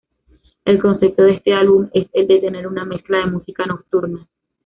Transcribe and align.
El 0.65 0.81
concepto 0.81 1.21
de 1.21 1.33
este 1.33 1.53
álbum 1.53 1.87
es 1.93 2.07
el 2.13 2.25
de 2.25 2.39
tener 2.39 2.65
una 2.65 2.85
mezcla 2.85 3.19
de 3.19 3.27
música 3.27 3.67
nocturna. 3.67 4.27